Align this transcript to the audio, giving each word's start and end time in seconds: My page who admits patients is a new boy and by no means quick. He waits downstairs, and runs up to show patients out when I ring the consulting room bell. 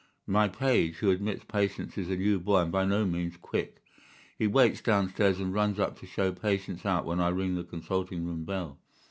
My 0.25 0.47
page 0.47 0.95
who 0.95 1.11
admits 1.11 1.43
patients 1.43 1.95
is 1.95 2.09
a 2.09 2.15
new 2.17 2.39
boy 2.39 2.61
and 2.61 2.71
by 2.71 2.85
no 2.85 3.05
means 3.05 3.37
quick. 3.37 3.83
He 4.39 4.47
waits 4.47 4.81
downstairs, 4.81 5.39
and 5.39 5.53
runs 5.53 5.79
up 5.79 5.99
to 5.99 6.07
show 6.07 6.31
patients 6.31 6.87
out 6.87 7.05
when 7.05 7.19
I 7.19 7.29
ring 7.29 7.53
the 7.53 7.63
consulting 7.63 8.25
room 8.25 8.43
bell. 8.43 8.79